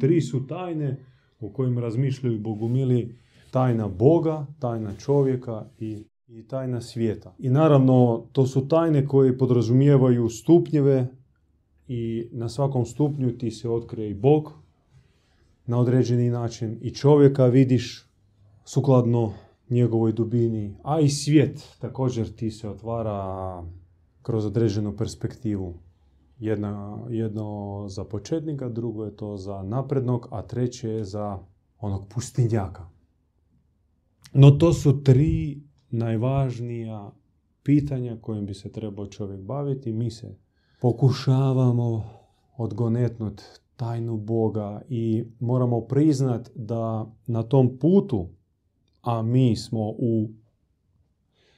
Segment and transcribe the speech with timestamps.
[0.00, 0.96] Tri su tajne
[1.40, 3.16] o kojim razmišljaju bogumili.
[3.50, 7.34] Tajna Boga, tajna čovjeka i, i tajna svijeta.
[7.38, 11.06] I naravno, to su tajne koje podrazumijevaju stupnjeve
[11.88, 14.52] i na svakom stupnju ti se otkrije i Bog
[15.66, 18.06] na određeni način i čovjeka vidiš
[18.64, 19.32] sukladno
[19.70, 23.62] njegovoj dubini, a i svijet također ti se otvara
[24.22, 25.74] kroz određenu perspektivu.
[26.38, 31.38] Jedna, jedno za početnika, drugo je to za naprednog, a treće je za
[31.80, 32.88] onog pustinjaka.
[34.32, 37.10] No to su tri najvažnija
[37.62, 39.92] pitanja kojim bi se trebao čovjek baviti.
[39.92, 40.36] Mi se
[40.80, 42.04] pokušavamo
[42.56, 43.42] odgonetnut
[43.76, 48.28] tajnu Boga i moramo priznat da na tom putu,
[49.02, 50.28] a mi smo u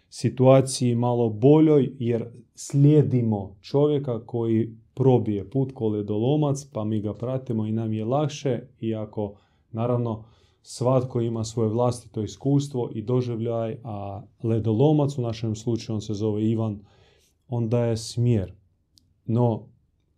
[0.08, 7.66] situaciji malo boljoj jer slijedimo čovjeka koji probije put ko ledolomac, pa mi ga pratimo
[7.66, 9.34] i nam je lakše, iako
[9.70, 10.24] naravno
[10.62, 16.44] svatko ima svoje vlastito iskustvo i doživljaj, a ledolomac u našem slučaju on se zove
[16.44, 16.78] Ivan,
[17.48, 18.52] on daje smjer.
[19.24, 19.66] No,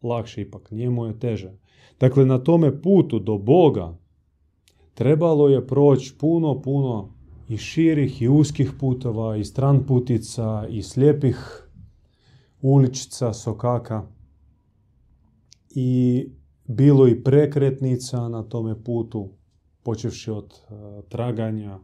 [0.02, 1.52] lakše ipak, njemu je teže.
[2.00, 3.98] Dakle, na tome putu do Boga
[4.94, 7.19] trebalo je proći puno, puno
[7.50, 11.68] i širih i uskih putova, i stran putica, i slijepih
[12.62, 14.02] uličica, sokaka.
[15.70, 16.26] I
[16.64, 19.28] bilo i prekretnica na tome putu,
[19.82, 21.78] počevši od uh, traganja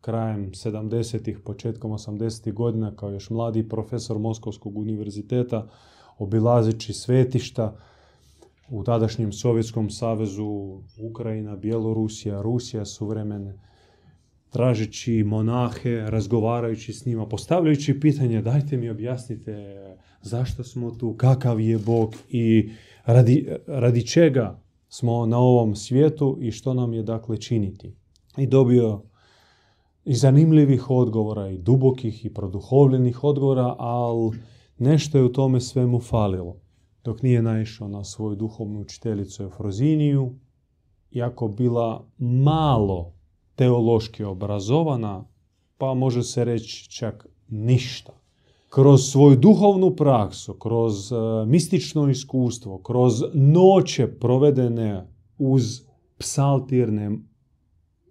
[0.00, 5.68] krajem 70-ih, početkom 80-ih godina kao još mladi profesor Moskovskog univerziteta,
[6.18, 7.76] obilazeći svetišta
[8.70, 10.80] u tadašnjem Sovjetskom savezu,
[11.10, 13.68] Ukrajina, Bjelorusija, Rusija suvremene,
[14.50, 19.78] tražeći monahe, razgovarajući s njima, postavljajući pitanje dajte mi objasnite
[20.22, 22.70] zašto smo tu, kakav je Bog i
[23.04, 27.94] radi, radi čega smo na ovom svijetu i što nam je dakle činiti.
[28.36, 29.02] I dobio
[30.04, 34.38] i zanimljivih odgovora, i dubokih, i produhovljenih odgovora, ali
[34.78, 36.56] nešto je u tome svemu falilo.
[37.04, 40.34] Dok nije naišao na svoju duhovnu učiteljicu Efroziniju,
[41.10, 43.17] iako bila malo
[43.58, 45.24] teološki obrazovana,
[45.78, 48.12] pa može se reći čak ništa.
[48.68, 55.06] Kroz svoju duhovnu praksu, kroz uh, mistično iskustvo, kroz noće provedene
[55.38, 55.82] uz
[56.18, 57.18] psaltirne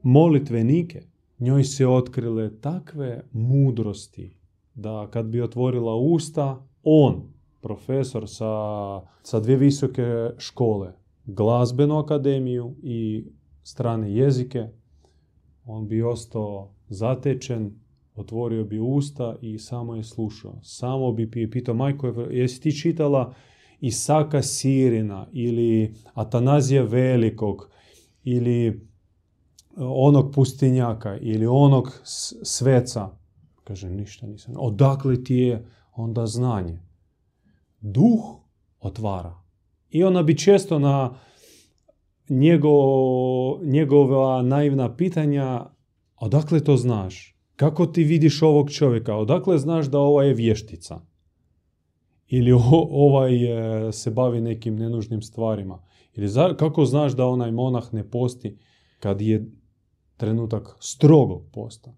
[0.01, 1.01] molitvenike,
[1.39, 4.37] njoj se otkrile takve mudrosti
[4.73, 7.21] da kad bi otvorila usta, on,
[7.61, 8.53] profesor sa,
[9.23, 10.93] sa dvije visoke škole,
[11.25, 13.25] glazbenu akademiju i
[13.63, 14.67] strane jezike,
[15.67, 17.71] on bi ostao zatečen,
[18.15, 20.59] otvorio bi usta i samo je slušao.
[20.63, 23.33] Samo bi pitao, majko, jesi ti čitala
[23.79, 27.69] Isaka Sirina ili Atanazija Velikog
[28.23, 28.87] ili
[29.77, 32.01] onog pustinjaka ili onog
[32.43, 33.09] sveca?
[33.63, 34.53] Kaže, ništa nisam.
[34.57, 35.65] Odakle ti je
[35.95, 36.79] onda znanje?
[37.81, 38.21] Duh
[38.79, 39.35] otvara.
[39.89, 41.15] I ona bi često na
[42.29, 45.65] njegov, njegova naivna pitanja,
[46.15, 47.37] odakle to znaš?
[47.55, 49.15] Kako ti vidiš ovog čovjeka?
[49.15, 51.01] Odakle znaš da ova je vještica?
[52.27, 52.51] Ili
[52.91, 53.31] ovaj
[53.91, 55.83] se bavi nekim nenužnim stvarima?
[56.15, 58.57] Ili kako znaš da onaj monah ne posti
[58.99, 59.51] kad je
[60.17, 61.93] trenutak strogog posta?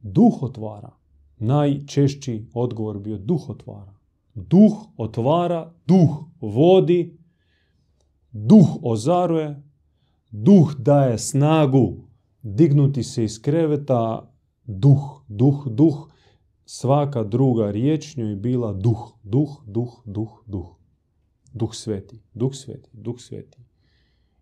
[0.00, 0.90] Duh otvara.
[1.38, 3.94] Najčešći odgovor bio duh otvara.
[4.34, 6.10] Duh otvara, duh
[6.40, 7.18] vodi,
[8.32, 9.62] duh ozaruje,
[10.30, 12.08] duh daje snagu
[12.42, 14.32] dignuti se iz kreveta,
[14.64, 16.08] duh, duh, duh.
[16.64, 20.66] Svaka druga riječ njoj bila duh, duh, duh, duh, duh.
[21.52, 23.58] Duh sveti, duh sveti, duh sveti.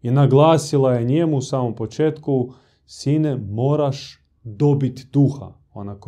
[0.03, 2.53] I naglasila je njemu u samom početku,
[2.87, 5.53] sine, moraš dobiti duha.
[5.75, 6.01] Ona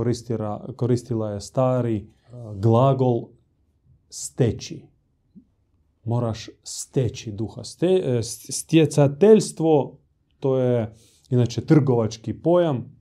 [0.77, 2.11] koristila, je stari
[2.55, 3.29] glagol
[4.09, 4.87] steći
[6.09, 7.65] moraš steći duha.
[7.65, 9.99] Ste, stjecateljstvo,
[10.41, 10.95] to je
[11.31, 13.01] inače trgovački pojam,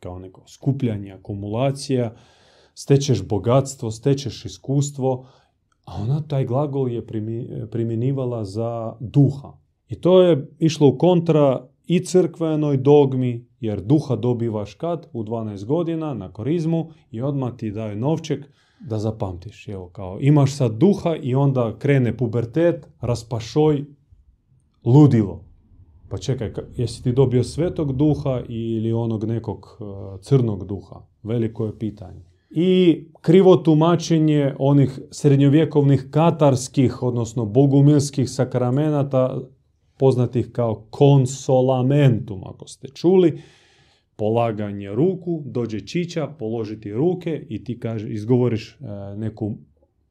[0.00, 2.14] kao neko skupljanje, akumulacija,
[2.74, 5.26] stečeš bogatstvo, stečeš iskustvo,
[5.84, 7.06] a ona taj glagol je
[7.70, 9.52] primjenjivala za duha.
[9.88, 15.06] I to je išlo u kontra i crkvenoj dogmi, jer duha dobivaš kad?
[15.12, 18.44] U 12 godina na korizmu i odmah ti daju novček
[18.88, 19.68] da zapamtiš.
[19.68, 23.84] Evo, kao, imaš sad duha i onda krene pubertet, raspašoj,
[24.84, 25.44] ludilo.
[26.08, 29.84] Pa čekaj, jesi ti dobio svetog duha ili onog nekog e,
[30.22, 31.00] crnog duha?
[31.22, 32.24] Veliko je pitanje.
[32.50, 39.40] I krivo tumačenje onih srednjovjekovnih katarskih, odnosno bogumilskih sakramenata,
[39.98, 43.42] poznatih kao konsolamentum, ako ste čuli,
[44.16, 48.76] polaganje ruku, dođe čića, položiti ruke i ti kaže, izgovoriš e,
[49.16, 49.54] neku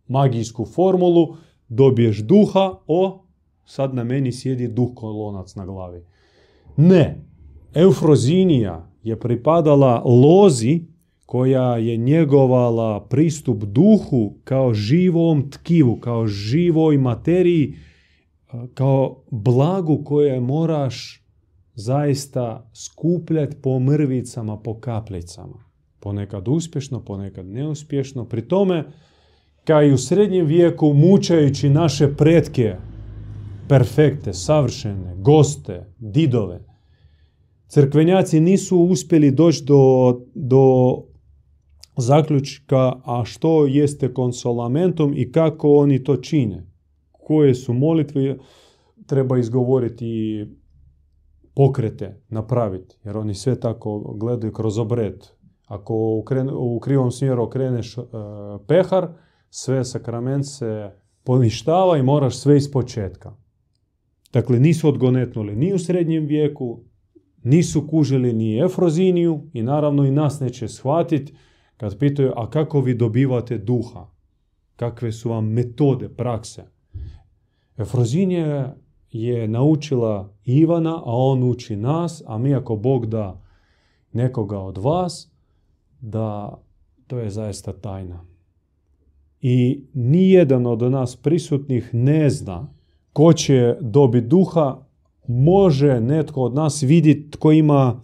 [0.08, 1.36] magijsku formulu,
[1.70, 3.26] dobiješ duha, o,
[3.66, 6.02] sad na meni sjedi duh kolonac na glavi.
[6.78, 7.22] Ne,
[7.74, 10.82] eufrozinija je pripadala lozi
[11.26, 17.76] koja je njegovala pristup duhu kao živom tkivu, kao živoj materiji,
[18.74, 21.23] kao blagu koje moraš
[21.76, 25.64] zaista skupljati po mrvicama, po kapljicama.
[26.00, 28.26] Ponekad uspješno, ponekad neuspješno.
[28.26, 28.84] Pri tome,
[29.64, 32.76] kao i u srednjem vijeku, mučajući naše pretke,
[33.70, 36.66] perfekte, savršene, goste, didove.
[37.68, 40.96] Crkvenjaci nisu uspjeli doći do, do
[41.98, 46.68] zaključka, a što jeste konsolamentom i kako oni to čine.
[47.12, 48.38] Koje su molitve,
[49.06, 50.46] treba izgovoriti
[51.56, 55.26] pokrete, napraviti, jer oni sve tako gledaju kroz obred.
[55.66, 56.24] Ako
[56.58, 58.06] u krivom smjeru okreneš uh,
[58.68, 59.08] pehar,
[59.50, 60.92] sve sakrament se
[61.24, 63.36] poništava i moraš sve iz početka.
[64.34, 66.80] Dakle, nisu odgonetnuli ni u srednjem vijeku,
[67.44, 71.34] nisu kužili ni efroziniju i naravno i nas neće shvatiti
[71.78, 74.08] kad pitaju, a kako vi dobivate duha?
[74.76, 76.64] Kakve su vam metode, prakse?
[77.78, 78.76] Efrozinija
[79.48, 83.42] naučila Ivana, a on uči nas, a mi ako Bog da
[84.12, 85.32] nekoga od vas,
[86.02, 86.58] da
[87.08, 88.26] to je zaista tajna.
[89.42, 92.74] I nijedan od nas prisutnih ne zna
[93.14, 94.78] ko će dobiti duha,
[95.28, 98.02] može netko od nas vidjeti tko ima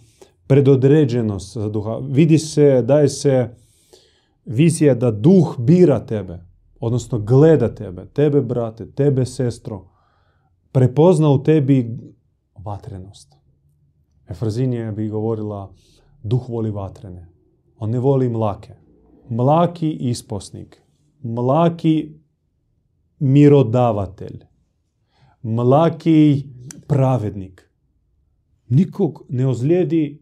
[0.48, 1.98] predodređenost za duha.
[1.98, 3.50] Vidi se, daje se
[4.46, 6.40] vizija da duh bira tebe,
[6.80, 9.86] odnosno gleda tebe, tebe brate, tebe sestro,
[10.72, 11.98] prepozna u tebi
[12.56, 13.36] vatrenost.
[14.28, 15.74] Efrazinija bi govorila
[16.24, 17.28] duh voli vatrene.
[17.78, 18.76] On ne voli mlake.
[19.30, 20.82] Mlaki isposnik.
[21.22, 22.14] Mlaki
[23.20, 24.50] mirodavatelj
[25.42, 26.46] mlaki
[26.88, 27.70] pravednik.
[28.70, 30.20] Nikog ne ozlijedi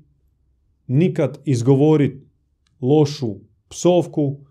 [0.88, 2.22] nikad izgovori
[2.82, 3.36] lošu
[3.70, 4.46] psovku,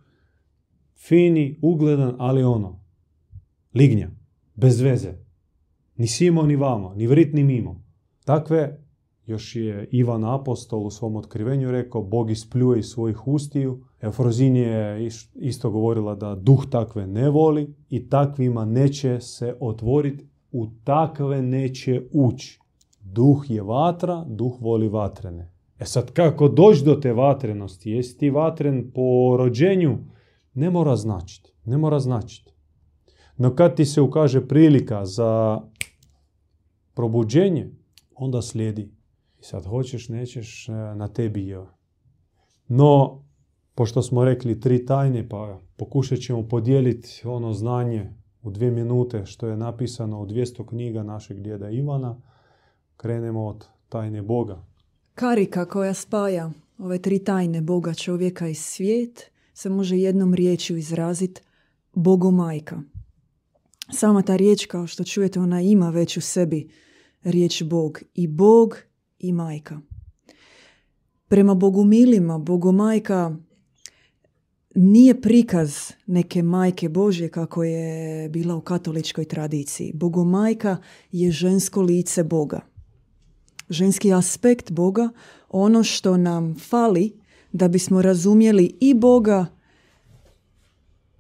[0.97, 2.81] fini, ugledan, ali ono,
[3.75, 4.11] lignja,
[4.55, 5.15] bez veze.
[5.97, 7.85] Ni simo, ni vamo, ni vrit, ni mimo.
[8.25, 8.81] Takve,
[9.27, 13.85] još je Ivan Apostol u svom otkrivenju rekao, Bog ispljuje iz svojih ustiju.
[14.01, 20.67] Eufrozin je isto govorila da duh takve ne voli i takvima neće se otvoriti u
[20.85, 22.61] takve neće ući.
[23.01, 25.53] Duh je vatra, duh voli vatrene.
[25.79, 27.91] E sad kako doći do te vatrenosti?
[27.91, 29.99] Jesi ti vatren po rođenju?
[30.55, 31.53] Ne mora značiti.
[31.65, 32.53] Ne mora značiti.
[33.37, 35.61] No kad ti se ukaže prilika za
[36.97, 37.71] probuđenje,
[38.15, 38.83] onda slijedi.
[39.41, 41.67] I sad hoćeš, nećeš, e, na tebi je.
[42.69, 43.23] No,
[43.75, 49.49] pošto smo rekli tri tajne, pa pokušat ćemo podijeliti ono znanje u dvije minute što
[49.49, 52.21] je napisano u 200 knjiga našeg djeda Ivana.
[52.97, 54.65] Krenemo od tajne Boga.
[55.15, 61.43] Karika koja spaja ove tri tajne Boga, čovjeka i svijet se može jednom riječju izraziti
[61.95, 62.81] Bogomajka.
[63.93, 66.69] Sama ta riječ, kao što čujete, ona ima već u sebi
[67.27, 68.01] riječ Bog.
[68.15, 68.79] I Bog
[69.19, 69.81] i majka.
[71.29, 73.37] Prema Bogumilima, Bogomajka
[74.75, 79.93] nije prikaz neke majke Božje kako je bila u katoličkoj tradiciji.
[79.95, 80.77] Bogomajka
[81.13, 82.61] je žensko lice Boga.
[83.71, 85.09] Ženski aspekt Boga,
[85.49, 87.13] ono što nam fali
[87.53, 89.47] da bismo razumjeli i Boga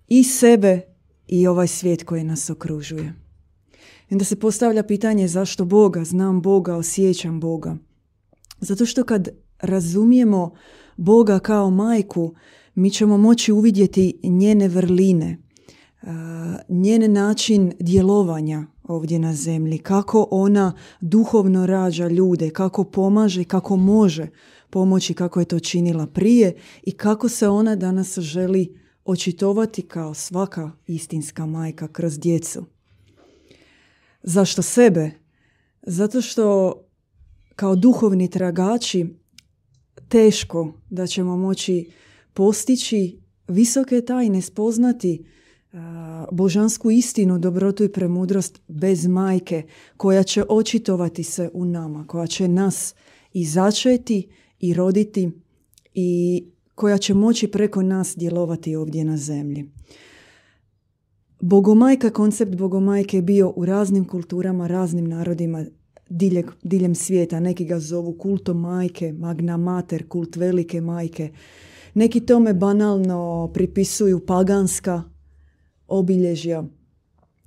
[0.09, 0.81] i sebe
[1.29, 3.26] i ovaj svijet koji nas okružuje.
[4.11, 7.77] I onda se postavlja pitanje zašto Boga, znam Boga, osjećam Boga.
[8.61, 9.29] Zato što kad
[9.61, 10.55] razumijemo
[10.97, 12.35] Boga kao majku,
[12.75, 15.43] mi ćemo moći uvidjeti njene vrline,
[16.69, 24.29] njen način djelovanja ovdje na zemlji, kako ona duhovno rađa ljude, kako pomaže, kako može
[24.71, 30.71] pomoći kako je to činila prije i kako se ona danas želi očitovati kao svaka
[30.87, 32.65] istinska majka kroz djecu.
[34.29, 35.11] Zašto sebe?
[35.83, 36.75] Zato što
[37.57, 39.07] kao duhovni tragači
[40.09, 41.91] teško da ćemo moći
[42.35, 45.25] postići visoke tajne, spoznati
[46.33, 49.63] božansku istinu, dobrotu i premudrost bez majke
[49.97, 52.95] koja će očitovati se u nama, koja će nas
[53.33, 54.29] i začeti
[54.61, 55.31] i roditi
[55.95, 59.71] i koja će moći preko nas djelovati ovdje na zemlji.
[61.41, 65.65] Bogomajka, koncept bogomajke je bio u raznim kulturama, raznim narodima
[66.63, 67.41] diljem svijeta.
[67.41, 71.31] Neki ga zovu kultom majke, magna mater, kult velike majke.
[71.95, 75.03] Neki tome banalno pripisuju paganska
[75.89, 76.65] obilježja.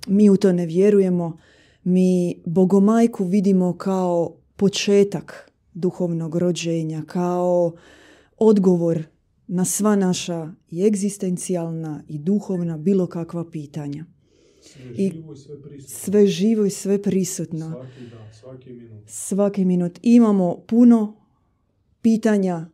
[0.06, 1.38] Mi u to ne vjerujemo.
[1.84, 7.72] Mi bogomajku vidimo kao početak duhovnog rođenja, kao
[8.38, 9.02] odgovor
[9.52, 14.04] na sva naša i egzistencijalna i duhovna bilo kakva pitanja.
[14.60, 15.88] Sve živo i sve prisutno.
[15.88, 17.70] Sve živo i sve prisutno.
[17.70, 19.02] Svaki dan, svaki minut.
[19.06, 19.98] Svaki minut.
[20.02, 21.16] Imamo puno
[22.02, 22.66] pitanja.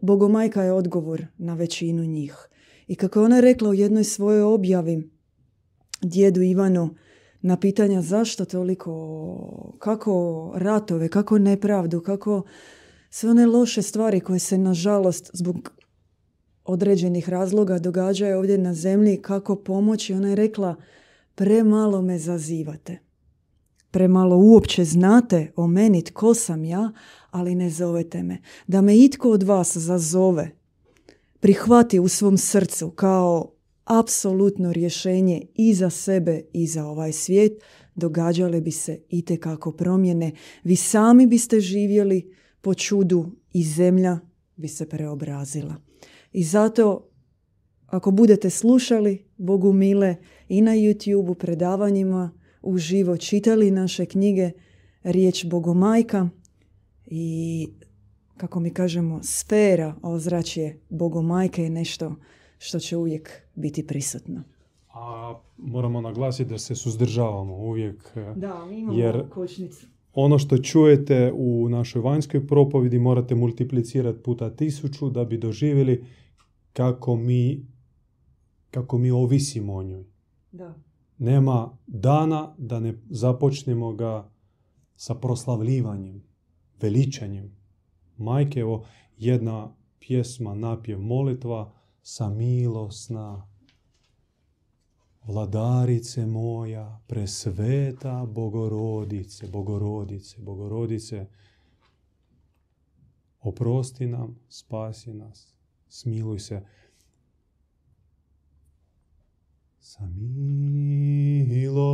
[0.00, 2.48] Bogomajka je odgovor na većinu njih.
[2.86, 5.10] I kako je ona rekla u jednoj svojoj objavi
[6.02, 6.94] djedu Ivanu
[7.40, 12.42] na pitanja zašto toliko, kako ratove, kako nepravdu, kako
[13.16, 15.72] sve one loše stvari koje se nažalost zbog
[16.64, 20.76] određenih razloga događaju ovdje na zemlji, kako pomoći, ona je rekla
[21.34, 22.98] premalo me zazivate.
[23.90, 26.92] Premalo uopće znate o meni tko sam ja,
[27.30, 28.38] ali ne zovete me.
[28.66, 30.50] Da me itko od vas zazove,
[31.40, 33.52] prihvati u svom srcu kao
[33.84, 37.62] apsolutno rješenje i za sebe i za ovaj svijet,
[37.94, 40.32] događale bi se itekako promjene.
[40.64, 44.18] Vi sami biste živjeli po čudu i zemlja
[44.56, 45.74] bi se preobrazila.
[46.32, 47.08] I zato
[47.86, 50.16] ako budete slušali Bogu mile
[50.48, 52.30] i na YouTube predavanjima
[52.62, 54.50] uživo čitali naše knjige
[55.02, 56.28] riječ Bogomajka
[57.06, 57.68] i
[58.36, 62.14] kako mi kažemo sfera ozračje Bogomajke je nešto
[62.58, 64.42] što će uvijek biti prisutno.
[64.94, 68.16] A moramo naglasiti da se suzdržavamo uvijek.
[68.36, 69.93] Da, imamo jer kočnicu.
[70.14, 76.04] Ono što čujete u našoj vanjskoj propovidi morate multiplicirati puta tisuću da bi doživjeli
[76.72, 77.66] kako mi,
[78.70, 80.04] kako mi ovisimo o njoj.
[80.52, 80.74] Da.
[81.18, 84.30] Nema dana da ne započnemo ga
[84.96, 86.22] sa proslavljivanjem,
[86.80, 87.56] veličanjem.
[88.16, 93.48] Majke, evo jedna pjesma, napjev, molitva, sa milosna,
[95.26, 101.26] vladarice moja, presveta bogorodice, bogorodice, bogorodice,
[103.40, 105.54] oprosti nam, spasi nas,
[105.88, 106.62] smiluj se.
[109.80, 110.06] Sa
[111.46, 111.84] milosna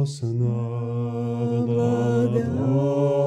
[1.67, 3.21] vladarice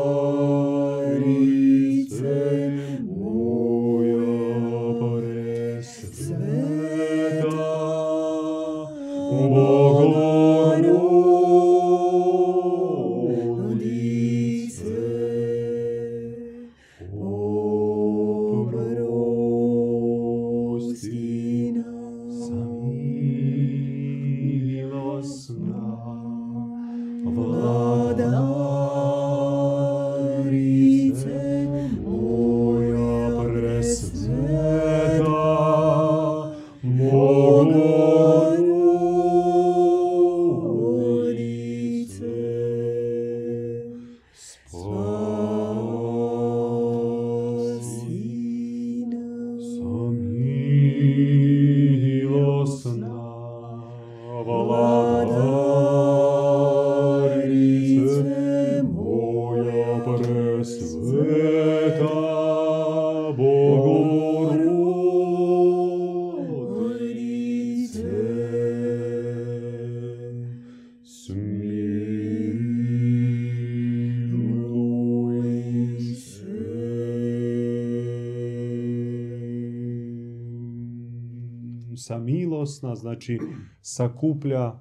[83.03, 83.39] znači
[83.81, 84.79] sakuplja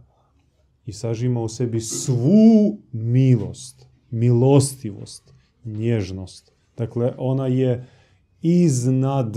[0.87, 6.53] i sažima u sebi svu milost, milostivost, nježnost.
[6.77, 7.87] Dakle, ona je
[8.43, 9.37] iznad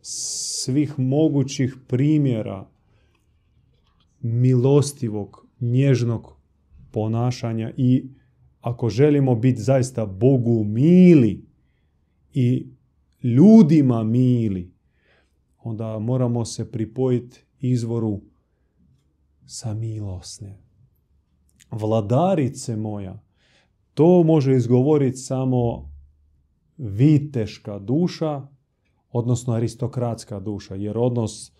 [0.00, 2.66] svih mogućih primjera
[4.20, 6.36] milostivog, nježnog
[6.92, 8.08] ponašanja i
[8.60, 11.44] ako želimo biti zaista Bogu mili
[12.34, 12.66] i
[13.22, 14.72] ljudima mili,
[15.62, 18.20] onda moramo se pripojiti izvoru
[19.46, 20.58] samilosne.
[21.70, 23.22] Vladarice moja,
[23.94, 25.90] to može izgovoriti samo
[26.76, 28.46] viteška duša,
[29.10, 31.52] odnosno aristokratska duša, jer odnos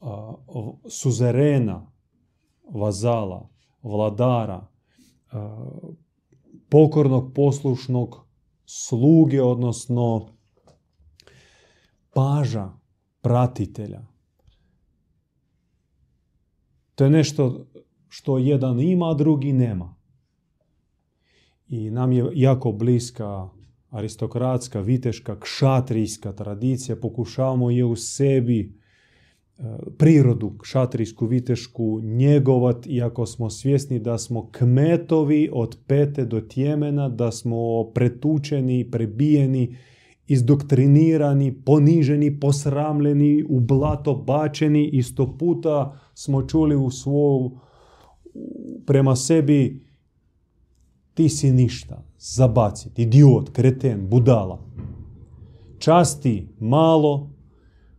[0.00, 0.34] a,
[0.88, 1.92] suzerena,
[2.70, 3.48] vazala,
[3.82, 4.66] vladara,
[5.32, 5.70] a,
[6.68, 8.26] pokornog, poslušnog
[8.66, 10.28] sluge, odnosno
[12.14, 12.72] paža,
[13.20, 14.13] pratitelja.
[16.94, 17.66] To je nešto
[18.08, 19.94] što jedan ima, a drugi nema.
[21.68, 23.48] I nam je jako bliska
[23.90, 26.96] aristokratska, viteška, kšatrijska tradicija.
[26.96, 29.62] Pokušavamo je u sebi e,
[29.98, 37.32] prirodu kšatrijsku, vitešku njegovat, iako smo svjesni da smo kmetovi od pete do tjemena, da
[37.32, 39.76] smo pretučeni, prebijeni,
[40.26, 44.86] izdoktrinirani, poniženi, posramljeni, u blato bačeni.
[44.86, 47.50] Isto puta smo čuli u svoju
[48.86, 49.84] prema sebi
[51.14, 54.58] ti si ništa, zabacit, idiot, kreten, budala.
[55.78, 57.30] Časti malo,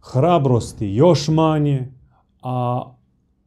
[0.01, 1.91] hrabrosti još manje,
[2.41, 2.91] a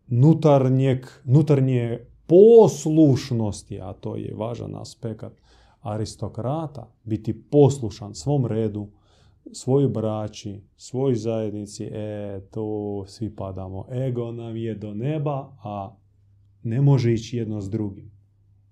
[0.07, 5.25] nutarnjeg, nutarnje poslušnosti, a to je važan aspekt
[5.81, 8.91] aristokrata, biti poslušan svom redu,
[9.53, 13.87] svojoj braći, svojoj zajednici, e, to svi padamo.
[13.93, 15.97] Ego nam je do neba, a
[16.63, 18.11] ne može ići jedno s drugim.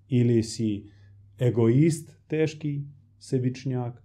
[0.09, 0.91] Ili si
[1.39, 2.83] egoist, teški
[3.19, 4.03] sebičnjak,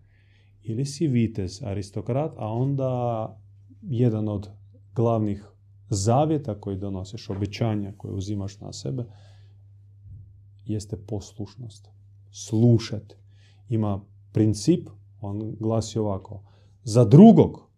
[0.63, 3.41] ili si vitez, aristokrat, a onda
[3.81, 4.49] jedan od
[4.95, 5.45] glavnih
[5.89, 9.03] zavjeta koji donosiš, obećanja koje uzimaš na sebe,
[10.65, 12.00] jeste poslušnost.
[12.31, 13.15] Slušati.
[13.69, 14.89] Ima princip,
[15.21, 16.43] on glasi ovako.
[16.83, 17.71] Za drugog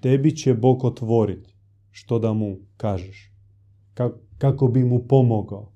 [0.00, 1.54] tebi će Bog otvoriti
[1.90, 3.32] što da mu kažeš.
[4.38, 5.72] Kako bi mu pomogao.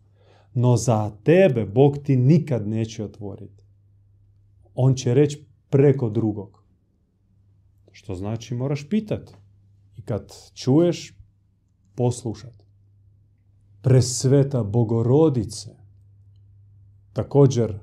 [0.54, 3.64] No za tebe Bog ti nikad neće otvoriti.
[4.74, 6.64] On će reći preko drugog.
[7.92, 9.32] Što znači moraš pitati.
[9.96, 11.14] I kad čuješ,
[11.94, 12.64] poslušati.
[13.82, 15.70] Presveta bogorodice,
[17.16, 17.78] također e,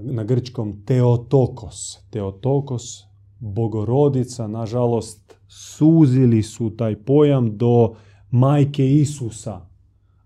[0.00, 1.98] na grčkom Teotokos.
[2.10, 3.04] Teotokos,
[3.38, 7.94] bogorodica, nažalost, suzili su taj pojam do
[8.30, 9.60] majke Isusa,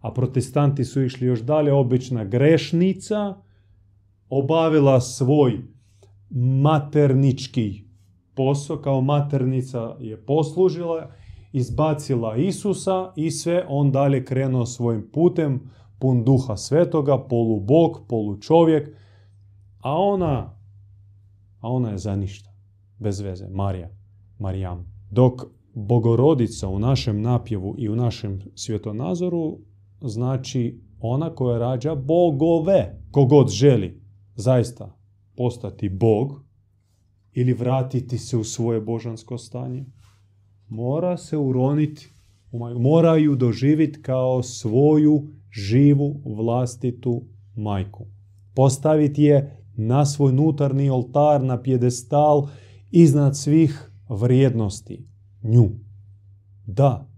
[0.01, 3.35] a protestanti su išli još dalje, obična grešnica,
[4.29, 5.61] obavila svoj
[6.62, 7.85] maternički
[8.35, 11.11] posao, kao maternica je poslužila,
[11.53, 18.40] izbacila Isusa i sve on dalje krenuo svojim putem, pun duha svetoga, polu bog, polu
[18.40, 18.96] čovjek,
[19.80, 20.56] a ona,
[21.60, 22.50] a ona je za ništa,
[22.98, 23.88] bez veze, Marija,
[24.38, 24.92] Marijam.
[25.10, 25.42] Dok
[25.74, 29.58] bogorodica u našem napjevu i u našem svjetonazoru
[30.00, 33.00] znači ona koja rađa bogove.
[33.10, 34.02] Kogod želi
[34.34, 34.96] zaista
[35.36, 36.44] postati bog
[37.32, 39.84] ili vratiti se u svoje božansko stanje,
[40.68, 42.12] mora se uroniti,
[42.78, 47.22] mora ju doživjeti kao svoju živu vlastitu
[47.56, 48.06] majku.
[48.54, 52.48] Postaviti je na svoj nutarni oltar, na pjedestal,
[52.90, 55.06] iznad svih vrijednosti.
[55.42, 55.70] Nju.
[56.66, 57.08] Da,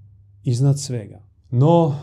[0.44, 1.22] iznad svega.
[1.50, 1.94] No,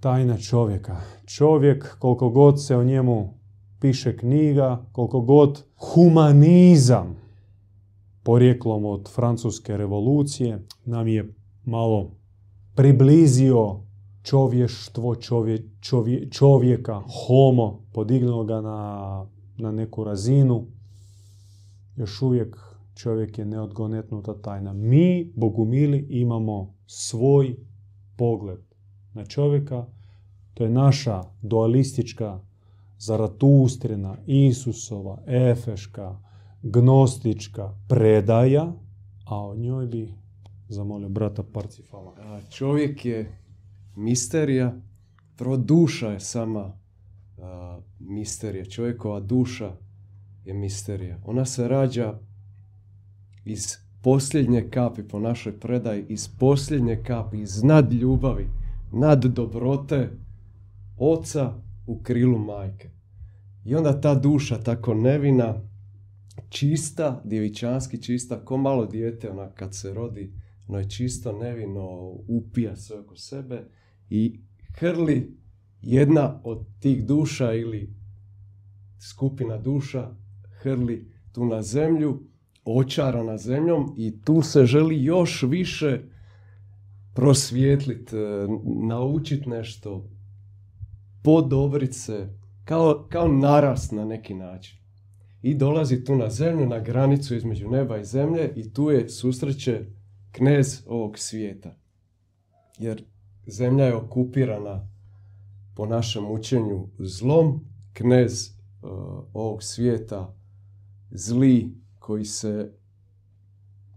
[0.00, 0.96] tajna čovjeka.
[1.26, 3.34] Čovjek, koliko god se o njemu
[3.80, 7.16] piše knjiga, koliko god humanizam
[8.22, 12.10] porijeklom od francuske revolucije nam je malo
[12.74, 13.80] priblizio
[14.22, 15.70] čovještvo čovje,
[16.30, 20.66] čovjeka, homo, podignuo ga na, na neku razinu.
[21.96, 22.56] Još uvijek
[22.94, 24.72] čovjek je neodgonetnuta tajna.
[24.72, 27.56] Mi, bogumili, imamo svoj
[28.16, 28.60] pogled
[29.14, 29.86] na čovjeka,
[30.54, 32.40] to je naša dualistička
[32.98, 36.18] zaratustrina, Isusova, Efeška,
[36.62, 38.72] gnostička predaja,
[39.24, 40.14] a o njoj bi
[40.68, 42.14] zamolio brata Parcifala.
[42.50, 43.39] čovjek je
[44.00, 44.80] misterija,
[45.36, 46.72] prvo duša je sama
[47.38, 48.64] a, misterija.
[48.64, 49.72] Čovjekova duša
[50.44, 51.18] je misterija.
[51.24, 52.18] Ona se rađa
[53.44, 58.48] iz posljednje kapi po našoj predaji, iz posljednje kapi, iz nad ljubavi
[58.92, 60.10] nad dobrote
[60.98, 61.52] oca
[61.86, 62.90] u krilu majke.
[63.64, 65.54] I onda ta duša tako nevina,
[66.48, 70.32] čista, djevičanski čista, ko malo dijete, ona kad se rodi,
[70.68, 71.86] ono je čisto nevino,
[72.28, 73.64] upija se oko sebe
[74.10, 74.40] i
[74.74, 75.36] hrli
[75.82, 77.94] jedna od tih duša ili
[79.00, 80.10] skupina duša
[80.62, 82.22] hrli tu na zemlju,
[82.64, 86.00] očarana zemljom i tu se želi još više
[87.14, 88.16] prosvijetlit, e,
[88.88, 90.10] naučit nešto,
[91.22, 92.28] podobrit se,
[92.64, 94.80] kao, kao narast na neki način.
[95.42, 99.86] i dolazi tu na zemlju, na granicu između neba i zemlje i tu je susreće
[100.32, 101.76] knez ovog svijeta.
[102.78, 103.04] Jer
[103.46, 104.88] zemlja je okupirana
[105.74, 108.90] po našem učenju zlom, knez uh,
[109.32, 110.34] ovog svijeta
[111.10, 112.72] zli koji se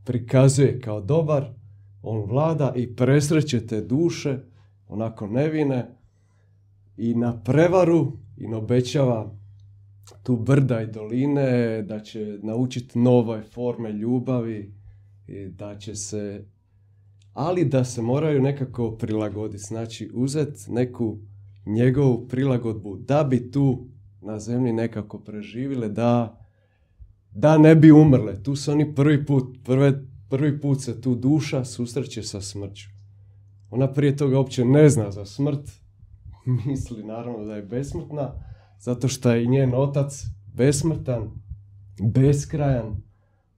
[0.04, 1.54] prikazuje kao dobar,
[2.02, 4.40] on vlada i presreće te duše,
[4.88, 5.98] onako nevine,
[6.98, 9.36] i na prevaru i obećava
[10.24, 14.74] tu brda i doline, da će naučiti nove forme ljubavi,
[15.28, 16.46] i da će se,
[17.34, 19.64] ali da se moraju nekako prilagoditi.
[19.64, 21.18] Znači, uzeti neku
[21.66, 23.88] njegovu prilagodbu da bi tu
[24.22, 26.40] na zemlji nekako preživile, da,
[27.32, 28.44] da ne bi umrle.
[28.44, 32.90] Tu su oni prvi put, prve, prvi put se tu duša susreće sa smrću.
[33.70, 35.72] Ona prije toga uopće ne zna za smrt,
[36.66, 38.32] misli naravno da je besmrtna,
[38.80, 41.32] zato što je i njen otac besmrtan,
[42.00, 43.02] beskrajan,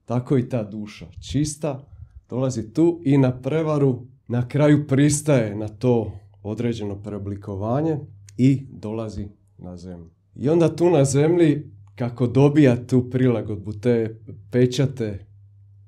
[0.04, 1.95] tako i ta duša čista,
[2.28, 6.12] dolazi tu i na prevaru na kraju pristaje na to
[6.42, 7.98] određeno preoblikovanje
[8.36, 10.10] i dolazi na zemlju.
[10.34, 15.26] I onda tu na zemlji, kako dobija tu prilagodbu, te pečate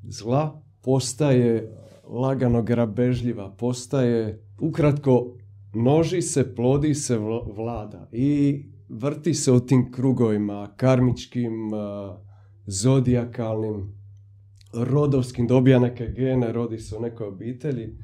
[0.02, 5.34] zla, postaje lagano grabežljiva, postaje ukratko
[5.74, 7.18] množi se, plodi se,
[7.56, 11.52] vlada i vrti se u tim krugovima karmičkim,
[12.66, 13.97] zodijakalnim,
[14.72, 17.96] rodovskim, dobija neke gene, rodi se u nekoj obitelji,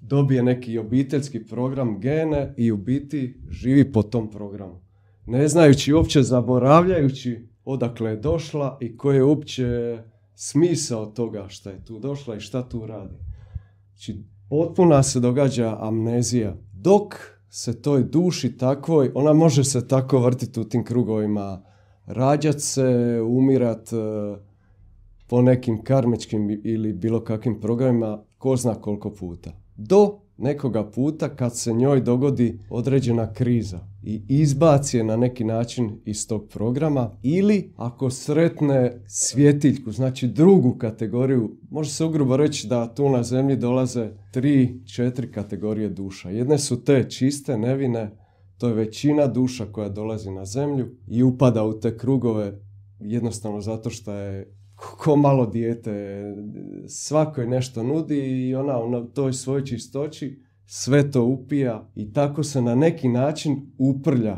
[0.00, 4.80] dobije neki obiteljski program gene i u biti živi po tom programu.
[5.26, 9.98] Ne znajući uopće, zaboravljajući odakle je došla i koji je uopće
[10.34, 13.14] smisao toga šta je tu došla i šta tu radi.
[13.88, 16.56] Znači, potpuna se događa amnezija.
[16.72, 17.14] Dok
[17.48, 21.62] se toj duši takvoj, ona može se tako vrtiti u tim krugovima,
[22.06, 23.96] rađat se, umirat, e,
[25.32, 29.52] po nekim karmičkim ili bilo kakvim programima, ko zna koliko puta.
[29.76, 36.00] Do nekoga puta kad se njoj dogodi određena kriza i izbaci je na neki način
[36.04, 42.94] iz tog programa ili ako sretne svjetiljku, znači drugu kategoriju, može se ugrubo reći da
[42.94, 46.30] tu na zemlji dolaze tri, četiri kategorije duša.
[46.30, 48.10] Jedne su te čiste, nevine,
[48.58, 52.58] to je većina duša koja dolazi na zemlju i upada u te krugove
[53.00, 54.61] jednostavno zato što je
[54.98, 56.22] ko malo dijete,
[56.88, 62.42] svako je nešto nudi i ona u toj svojoj čistoći sve to upija i tako
[62.42, 64.36] se na neki način uprlja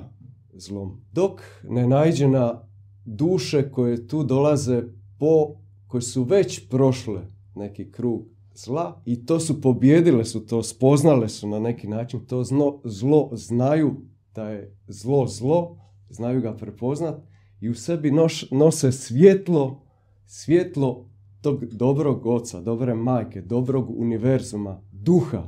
[0.53, 1.01] zlom.
[1.13, 2.69] Dok ne naiđe na
[3.05, 4.83] duše koje tu dolaze
[5.19, 7.21] po, koje su već prošle
[7.55, 12.45] neki krug zla i to su pobjedile su to, spoznale su na neki način to
[12.45, 13.97] zlo, zlo znaju
[14.35, 15.77] da je zlo zlo,
[16.09, 17.15] znaju ga prepoznat
[17.61, 18.13] i u sebi
[18.51, 19.84] nose svjetlo
[20.27, 21.07] svjetlo
[21.41, 25.43] tog dobrog oca, dobre majke, dobrog univerzuma, duha,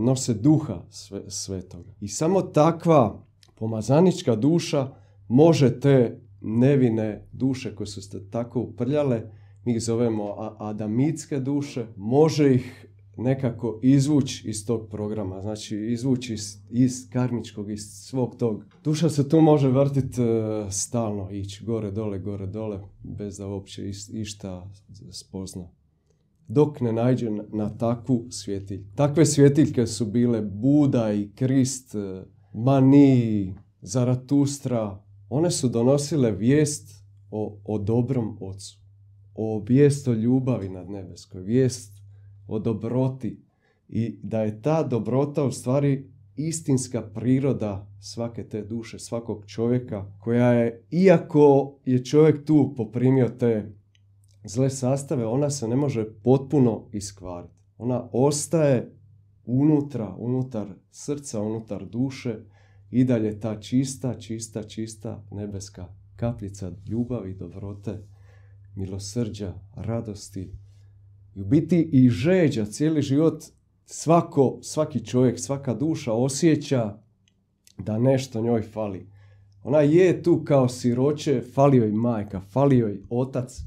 [0.00, 1.94] nose duha sve, svetoga.
[2.00, 4.94] I samo takva pomazanička duša
[5.28, 9.22] može te nevine duše koje su se tako uprljale,
[9.64, 12.86] mi ih zovemo adamitske duše, može ih
[13.16, 18.64] nekako izvući iz tog programa, znači izvući iz, iz karmičkog, iz svog tog.
[18.84, 23.90] Duša se tu može vrtiti uh, stalno, ići gore, dole, gore, dole, bez da uopće
[24.12, 24.70] išta
[25.10, 25.68] spozna.
[26.48, 28.84] Dok ne nađe na, takvu svjetilj.
[28.94, 32.02] Takve svjetiljke su bile Buda i Krist, uh,
[32.64, 35.02] Mani, Zaratustra.
[35.28, 38.78] One su donosile vijest o, o dobrom ocu.
[39.34, 41.42] O vijest o ljubavi nad nebeskoj.
[41.42, 41.91] Vijest
[42.52, 43.40] o dobroti
[43.88, 50.52] i da je ta dobrota u stvari istinska priroda svake te duše, svakog čovjeka koja
[50.52, 53.72] je, iako je čovjek tu poprimio te
[54.44, 57.54] zle sastave, ona se ne može potpuno iskvariti.
[57.78, 58.92] Ona ostaje
[59.44, 62.38] unutra, unutar srca, unutar duše
[62.90, 67.98] i dalje ta čista, čista, čista nebeska kapljica ljubavi, dobrote,
[68.74, 70.52] milosrđa, radosti,
[71.36, 73.44] i u biti i žeđa cijeli život
[73.84, 76.98] svako, svaki čovjek, svaka duša osjeća
[77.78, 79.06] da nešto njoj fali.
[79.62, 83.58] Ona je tu kao siroće, fali joj majka, fali joj otac,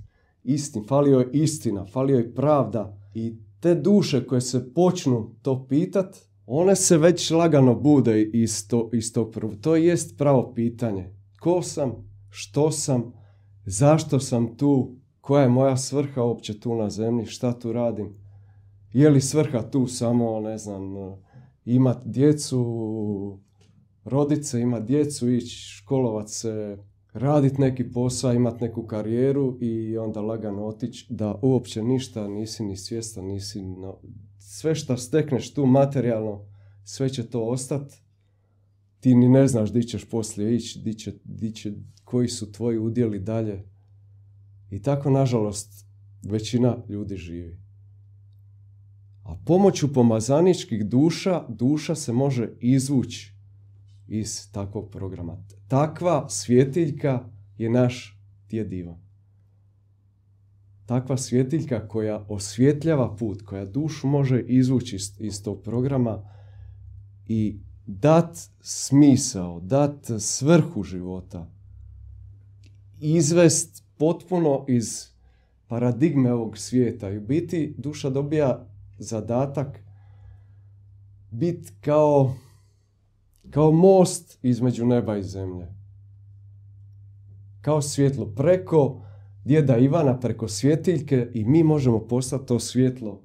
[0.43, 2.97] istin, fali joj istina, fali joj pravda.
[3.13, 8.89] I te duše koje se počnu to pitat, one se već lagano bude iz, to,
[8.93, 9.55] iz tog prvo.
[9.61, 11.09] To jest pravo pitanje.
[11.39, 11.91] Ko sam,
[12.29, 13.13] što sam,
[13.65, 14.95] zašto sam tu,
[15.25, 18.13] koja je moja svrha uopće tu na zemlji, šta tu radim.
[18.93, 20.95] Je li svrha tu samo, ne znam,
[21.65, 23.39] imat djecu,
[24.03, 26.77] rodice, imat djecu, ići školovat se,
[27.13, 32.77] raditi neki posao, imati neku karijeru i onda lagano otići da uopće ništa nisi ni
[32.77, 33.61] svjestan, nisi...
[33.61, 33.97] No,
[34.39, 36.45] sve što stekneš tu materijalno,
[36.83, 37.95] sve će to ostati.
[38.99, 42.77] Ti ni ne znaš di ćeš poslije ići, di će, di će, koji su tvoji
[42.77, 43.74] udjeli dalje.
[44.69, 45.85] I tako, nažalost,
[46.23, 47.59] većina ljudi živi.
[49.23, 53.33] A pomoću pomazaničkih duša, duša se može izvući
[54.07, 55.37] iz takvog programa.
[55.67, 59.05] Takva svjetiljka je naš divan.
[60.85, 66.29] Takva svjetiljka koja osvjetljava put, koja dušu može izvući iz, iz tog programa
[67.27, 71.51] i dat smisao, dat svrhu života,
[72.99, 75.07] izvest potpuno iz
[75.67, 79.85] paradigme ovog svijeta i u biti duša dobija zadatak
[81.31, 82.35] biti kao,
[83.49, 85.67] kao most između neba i zemlje.
[87.61, 89.01] Kao svjetlo preko
[89.45, 93.21] djeda Ivana, preko svjetiljke i mi možemo postati to svjetlo,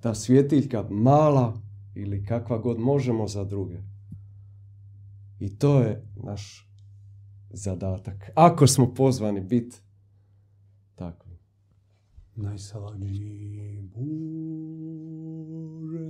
[0.00, 1.54] ta svjetiljka mala
[1.94, 3.78] ili kakva god možemo za druge.
[5.38, 6.68] I to je naš
[7.50, 8.30] zadatak.
[8.34, 9.76] Ako smo pozvani biti.
[12.36, 14.10] Najsalagji Bože,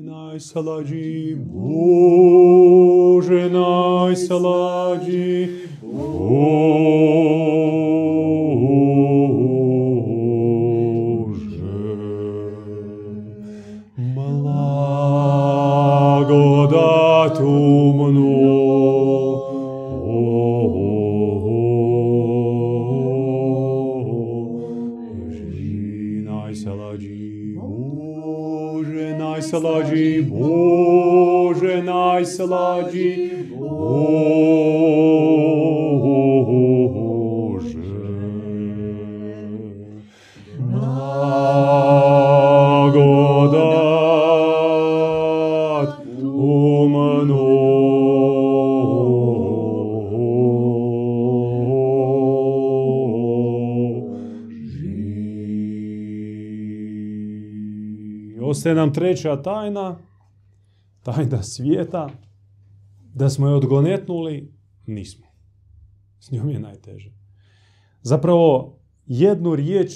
[0.00, 5.48] najsalagji Bože, najsalagji
[5.82, 7.83] Bože.
[58.94, 59.98] Treća tajna,
[61.02, 62.08] tajna svijeta,
[63.14, 64.52] da smo je odgonetnuli,
[64.86, 65.26] nismo.
[66.18, 67.12] S njom je najteže.
[68.02, 69.90] Zapravo, jednu riječ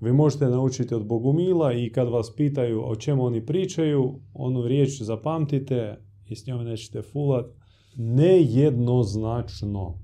[0.00, 5.02] vi možete naučiti od Bogumila i kad vas pitaju o čemu oni pričaju, onu riječ
[5.02, 5.96] zapamtite
[6.28, 7.46] i s njom nećete fulat.
[7.96, 9.98] Nejednoznačno.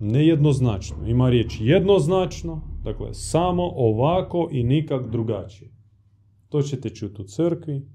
[0.00, 0.96] Nejednoznačno.
[1.06, 5.70] Ima riječ jednoznačno, dakle samo ovako i nikak drugačije.
[6.54, 7.88] To ćete čuti u crkvi,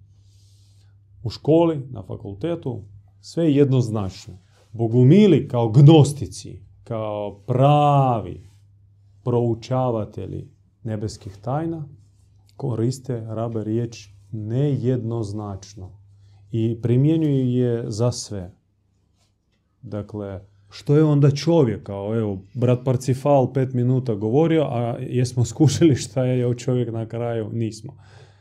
[1.23, 2.83] u školi, na fakultetu,
[3.21, 4.37] sve je jednoznačno.
[4.71, 8.49] Bogumili kao gnostici, kao pravi
[9.23, 10.47] proučavatelji
[10.83, 11.87] nebeskih tajna,
[12.55, 15.91] koriste, rabe riječ nejednoznačno
[16.51, 18.55] i primjenjuju je za sve.
[19.81, 21.83] Dakle, što je onda čovjek?
[21.83, 27.49] Kao, evo, brat Parcifal pet minuta govorio, a jesmo skušali šta je čovjek na kraju?
[27.53, 27.97] Nismo.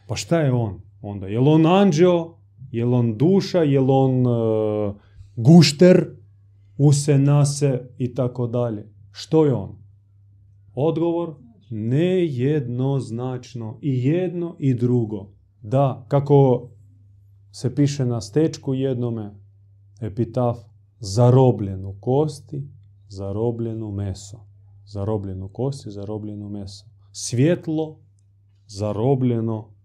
[0.09, 1.27] Pa šta je on onda?
[1.27, 2.35] Je on anđeo?
[2.71, 3.63] Je on duša?
[3.63, 4.95] Je on uh,
[5.37, 6.17] gušter?
[6.79, 8.93] Use, nase i tako dalje.
[9.11, 9.77] Što je on?
[10.75, 11.35] Odgovor?
[11.71, 13.79] Nejednoznačno.
[13.83, 15.29] I jedno i drugo.
[15.63, 16.69] Da, kako
[17.53, 19.35] se piše na stečku jednome,
[20.01, 20.59] epitaf,
[21.01, 22.69] zarobljenu kosti,
[23.09, 24.41] zarobljenu meso.
[24.87, 26.85] Zarobljenu kosti, zarobljenu meso.
[27.13, 27.99] Svjetlo,
[28.67, 29.78] zarobljeno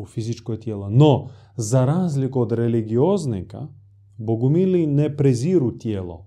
[0.00, 0.90] u fizičko tijelo.
[0.90, 3.66] No, za razliku od religioznika,
[4.16, 6.26] bogumili ne preziru tijelo.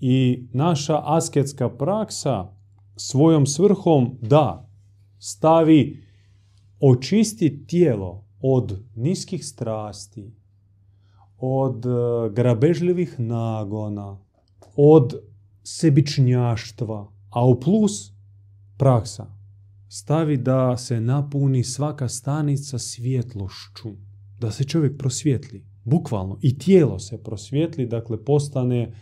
[0.00, 2.52] I naša asketska praksa
[2.96, 4.70] svojom svrhom da
[5.18, 6.02] stavi
[6.80, 10.34] očisti tijelo od niskih strasti,
[11.38, 11.90] od e,
[12.32, 14.18] grabežljivih nagona,
[14.76, 15.14] od
[15.62, 18.12] sebičnjaštva, a u plus
[18.76, 19.41] praksa
[19.94, 23.88] stavi da se napuni svaka stanica svjetlošću,
[24.40, 28.92] da se čovjek prosvjetli, bukvalno, i tijelo se prosvjetli, dakle postane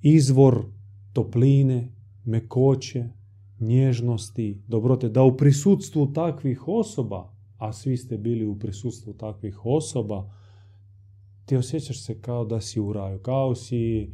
[0.00, 0.66] izvor
[1.12, 1.92] topline,
[2.24, 3.08] mekoće,
[3.60, 10.30] nježnosti, dobrote, da u prisutstvu takvih osoba, a svi ste bili u prisutstvu takvih osoba,
[11.44, 14.12] ti osjećaš se kao da si u raju, kao si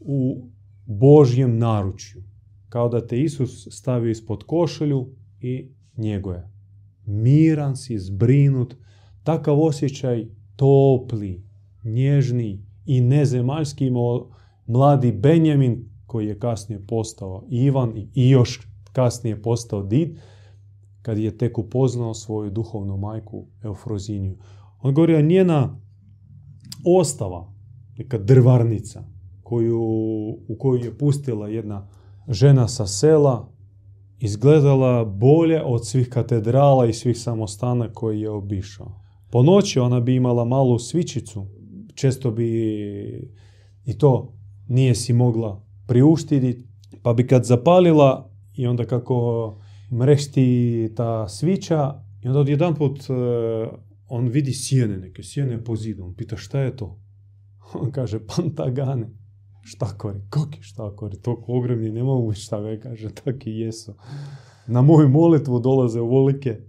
[0.00, 0.48] u
[0.86, 2.31] Božjem naručju,
[2.72, 5.08] kao da te Isus stavio ispod košulju
[5.40, 6.48] i njeguje.
[7.06, 8.74] Miran si, zbrinut,
[9.22, 11.42] takav osjećaj topli,
[11.84, 14.30] nježni i nezemaljski imao
[14.66, 20.18] mladi Benjamin koji je kasnije postao Ivan i još kasnije postao Did,
[21.02, 24.36] kad je tek upoznao svoju duhovnu majku Eufroziniju.
[24.80, 25.80] On govori, njena
[27.00, 27.52] ostava,
[27.98, 29.04] neka drvarnica,
[29.42, 29.80] koju,
[30.48, 31.88] u koju je pustila jedna
[32.28, 33.48] žena sa sela,
[34.18, 39.00] izgledala bolje od svih katedrala i svih samostana koji je obišao.
[39.30, 41.46] Po noći ona bi imala malu svičicu,
[41.94, 42.50] često bi
[43.84, 44.34] i to
[44.68, 46.66] nije si mogla priuštiti,
[47.02, 49.58] pa bi kad zapalila i onda kako
[49.92, 53.12] mrešti ta svića i onda odjedan put e,
[54.08, 56.04] on vidi sjene, neke sjene po zidu.
[56.04, 57.00] On pita šta je to?
[57.80, 59.10] On kaže pantagane.
[59.62, 60.20] Štakori.
[60.30, 61.16] Kakvi štakori?
[61.16, 63.10] Toliko ogromni ne mogu šta ga kaže.
[63.24, 63.94] Taki jesu.
[64.66, 66.60] Na moju molitvu dolaze volike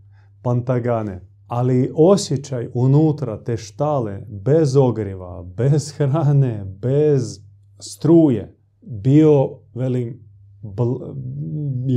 [0.41, 1.27] pantagane.
[1.47, 7.39] Ali osjećaj unutra te štale, bez ogriva, bez hrane, bez
[7.79, 10.19] struje, bio, velim,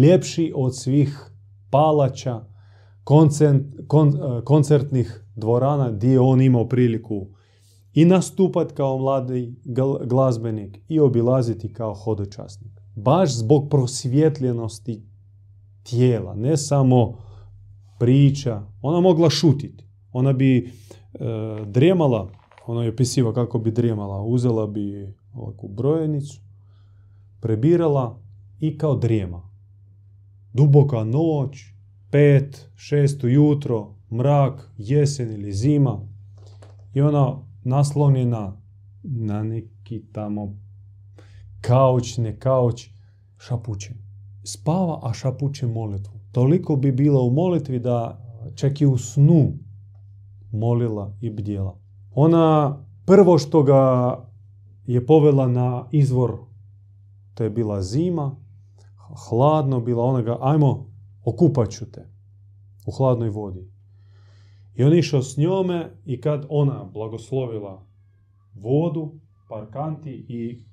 [0.03, 1.31] ljepši od svih
[1.71, 2.45] palača,
[3.05, 3.63] koncert,
[4.45, 7.27] koncertnih dvorana gdje je on imao priliku
[7.97, 9.55] i nastupati kao mladi
[10.05, 12.73] glazbenik i obilaziti kao hodočasnik.
[12.95, 15.03] Baš zbog prosvjetljenosti
[15.83, 17.19] tijela, ne samo
[17.99, 18.63] priča.
[18.83, 19.85] Ona mogla šutiti.
[20.13, 20.69] Ona bi e,
[21.67, 22.31] drijemala,
[22.67, 24.23] ona je opisiva kako bi drijemala.
[24.23, 26.41] Uzela bi ovakvu brojenicu,
[27.41, 28.21] prebirala
[28.61, 29.43] i kao drijema.
[30.53, 31.59] Duboka noć,
[32.11, 36.01] pet, šest jutro, mrak, jesen ili zima
[36.95, 38.61] i ona naslonjena
[39.03, 40.55] na neki tamo
[41.61, 42.89] kauč, ne kauč,
[43.39, 43.95] šapuće.
[44.45, 46.13] Spava, a šapuće molitvu.
[46.33, 48.23] Toliko bi bila u molitvi da
[48.55, 49.53] čak i u snu
[50.53, 51.79] molila i bdjela.
[52.15, 52.77] Ona
[53.07, 54.15] prvo što ga
[54.87, 56.39] je povela na izvor,
[57.35, 58.37] to je bila zima,
[59.29, 60.87] hladno bila, ona ga, ajmo,
[61.25, 62.09] okupat ću te
[62.87, 63.71] u hladnoj vodi.
[64.77, 67.87] I on išao s njome i kad ona blagoslovila
[68.55, 70.65] vodu, parkanti i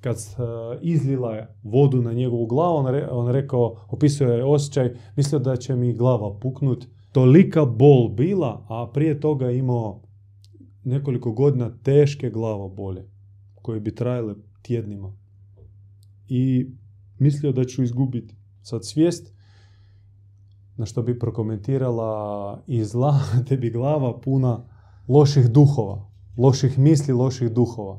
[0.00, 5.56] kad uh, izlila vodu na njegovu glavu, on, on rekao, opisuje je osjećaj, mislio da
[5.56, 6.86] će mi glava puknut.
[7.12, 10.02] Tolika bol bila, a prije toga imao
[10.84, 12.30] nekoliko godina teške
[12.76, 13.04] bolje
[13.54, 15.16] koje bi trajale tjednima.
[16.28, 16.66] I
[17.18, 19.34] mislio da ću izgubiti sad svijest,
[20.80, 24.64] na što bi prokomentirala i zla, te bi glava puna
[25.08, 27.98] loših duhova, loših misli, loših duhova.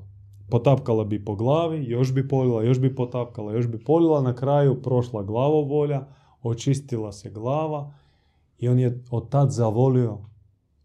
[0.50, 4.82] Potapkala bi po glavi, još bi polila, još bi potapkala, još bi polila, na kraju
[4.82, 6.08] prošla glavovolja,
[6.42, 7.94] očistila se glava
[8.58, 10.18] i on je od tad zavolio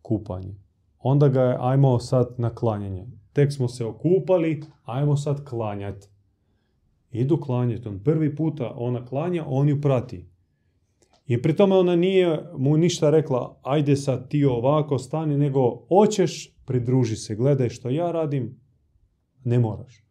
[0.03, 0.55] kupanje.
[0.99, 3.07] Onda ga je, ajmo sad na klanjanje.
[3.33, 6.09] Tek smo se okupali, ajmo sad klanjati.
[7.11, 7.89] Idu klanjati.
[7.89, 10.36] On prvi puta ona klanja, on ju prati.
[11.27, 16.55] I pri tome ona nije mu ništa rekla, ajde sad ti ovako stani, nego hoćeš,
[16.65, 18.61] pridruži se, gledaj što ja radim,
[19.45, 20.05] ne moraš.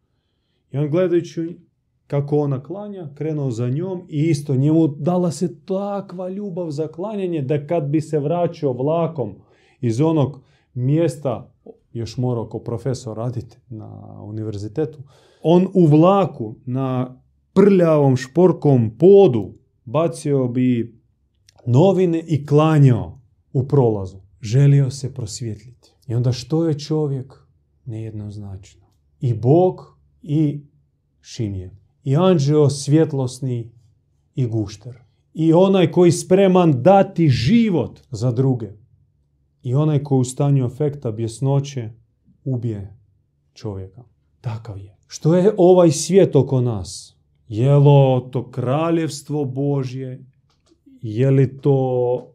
[0.71, 1.59] I on gledajući
[2.07, 7.41] kako ona klanja, krenuo za njom i isto njemu dala se takva ljubav za klanjanje
[7.41, 9.35] da kad bi se vraćao vlakom
[9.81, 10.41] iz onog
[10.73, 11.53] mjesta,
[11.93, 14.99] još morao kao profesor raditi na univerzitetu,
[15.43, 17.21] on u vlaku na
[17.53, 19.53] prljavom šporkom podu
[19.85, 20.94] bacio bi
[21.65, 23.21] novine i klanjao
[23.53, 24.17] u prolazu.
[24.41, 25.91] Želio se prosvjetljiti.
[26.07, 27.33] I onda što je čovjek?
[27.85, 28.85] Nejednoznačno.
[29.19, 30.61] I Bog i
[31.21, 31.71] Šimje.
[32.03, 33.71] I anđeo svjetlosni
[34.35, 35.03] i gušter.
[35.33, 38.71] I onaj koji spreman dati život za druge.
[39.63, 41.89] I onaj koji u stanju efekta bjesnoće
[42.43, 42.97] ubije
[43.53, 44.03] čovjeka.
[44.41, 44.97] Takav je.
[45.07, 47.17] Što je ovaj svijet oko nas?
[47.47, 50.25] Jelo to kraljevstvo Božje
[51.07, 52.33] je li to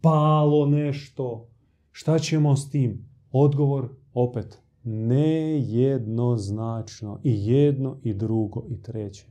[0.00, 1.48] palo nešto?
[1.90, 3.08] Šta ćemo s tim?
[3.32, 7.20] Odgovor opet nejednoznačno.
[7.22, 9.26] I jedno i drugo i treće.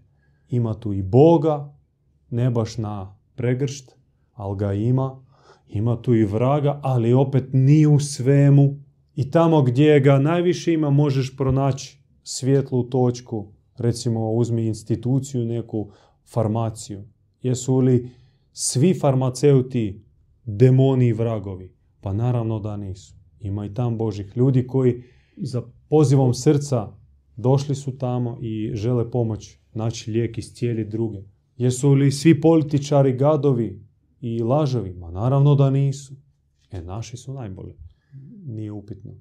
[0.49, 1.73] Ima tu i Boga,
[2.29, 3.95] ne baš na pregršt,
[4.33, 5.23] ali ga ima.
[5.67, 8.75] Ima tu i vraga, ali opet ni u svemu.
[9.15, 13.47] I tamo gdje ga najviše ima možeš pronaći svjetlu točku.
[13.77, 15.89] Recimo uzmi instituciju, neku
[16.25, 17.03] farmaciju.
[17.41, 18.22] Jesu li
[18.53, 20.03] svi farmaceuti
[20.45, 21.75] demoni i vragovi?
[22.01, 23.15] Pa naravno da nisu.
[23.39, 25.03] Ima i tam Božih ljudi koji
[25.37, 26.87] za pozivom srca
[27.35, 31.19] došli su tamo i žele pomoć naći lijek cijeli druge.
[31.57, 33.85] Jesu li svi političari gadovi
[34.21, 34.93] i lažovi?
[34.93, 36.15] Ma naravno da nisu.
[36.71, 37.73] E, naši su najbolji.
[38.45, 39.11] Nije upitno.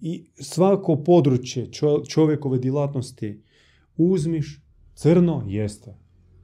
[0.00, 1.70] I svako područje
[2.08, 3.42] čovjekove djelatnosti
[3.96, 4.62] uzmiš,
[5.00, 5.94] Crno jeste.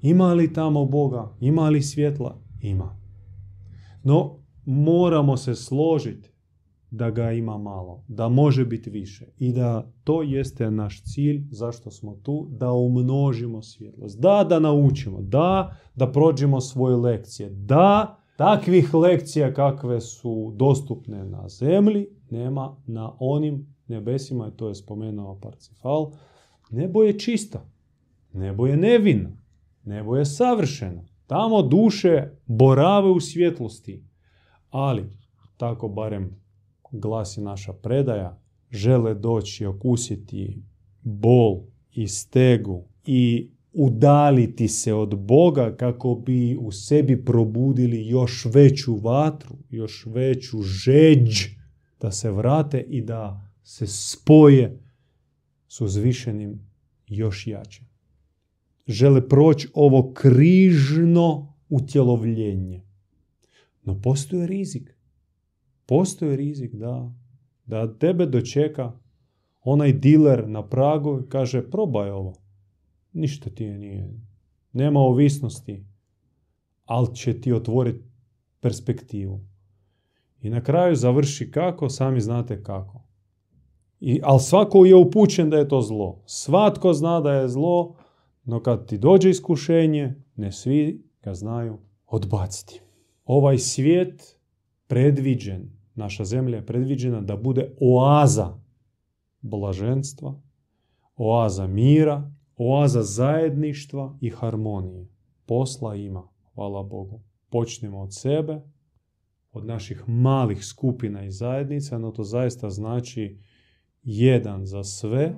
[0.07, 1.33] Ima li tamo Boga?
[1.41, 2.39] Ima li svjetla?
[2.61, 2.97] Ima.
[4.03, 6.31] No, moramo se složiti
[6.91, 11.91] da ga ima malo, da može biti više i da to jeste naš cilj zašto
[11.91, 18.95] smo tu, da umnožimo svjetlost, da da naučimo, da da prođemo svoje lekcije, da takvih
[18.95, 26.13] lekcija kakve su dostupne na zemlji nema na onim nebesima, to je spomenuo Parcifal,
[26.71, 27.65] nebo je čista,
[28.33, 29.31] nebo je nevino,
[29.87, 31.05] nebo je savršeno.
[31.27, 34.05] Tamo duše borave u svjetlosti,
[34.71, 35.05] ali
[35.57, 36.43] tako barem
[36.93, 40.63] glasi naša predaja, žele doći okusiti
[41.03, 41.63] bol
[41.93, 49.57] i stegu i udaliti se od Boga kako bi u sebi probudili još veću vatru,
[49.71, 51.47] još veću žeđ
[52.01, 54.81] da se vrate i da se spoje
[55.69, 56.61] s uzvišenim
[57.07, 57.96] još jače.
[58.87, 62.83] Žele proći ovo križno utjelovljenje.
[63.83, 64.97] No postoji rizik.
[65.87, 67.13] Postoji rizik da,
[67.67, 68.93] da tebe dočeka
[69.63, 72.35] onaj diler na pragu i kaže probaj ovo.
[73.13, 74.21] Ništa ti nije.
[74.73, 75.85] Nema ovisnosti,
[76.85, 78.05] ali će ti otvoriti
[78.61, 79.41] perspektivu.
[80.41, 83.03] I na kraju završi kako, sami znate kako.
[84.01, 86.23] I, ali svako je upućen da je to zlo.
[86.27, 87.97] Svatko zna da je zlo,
[88.47, 92.81] no kad ti dođe iskušenje, ne svi ga znaju odbaciti.
[93.25, 94.39] Ovaj svijet
[94.87, 98.59] predviđen, naša zemlja je predviđena da bude oaza
[99.41, 100.41] blaženstva,
[101.17, 105.09] oaza mira, oaza zajedništva i harmonije.
[105.47, 107.21] Posla ima, hvala Bogu.
[107.51, 108.61] Počnemo od sebe,
[109.53, 113.39] od naših malih skupina i zajednica, no to zaista znači
[114.03, 115.35] jedan za sve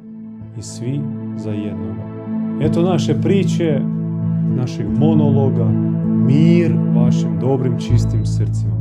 [0.59, 1.01] i svi
[1.37, 2.08] za jednoga.
[2.61, 3.81] Eto naše priče,
[4.57, 5.65] našeg monologa,
[6.27, 8.78] mir vašim dobrim čistim srcima.